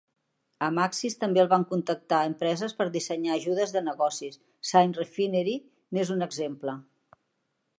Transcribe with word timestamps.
A 0.67 0.67
Maxis 0.75 1.15
també 1.23 1.41
el 1.41 1.49
van 1.51 1.65
contactar 1.73 2.21
empreses 2.29 2.73
per 2.79 2.87
dissenyar 2.95 3.35
ajudes 3.41 3.75
de 3.75 3.83
negocis; 3.89 4.41
"SimRefinery", 4.71 5.55
n'és 5.99 6.17
un 6.17 6.29
exemple. 6.29 6.75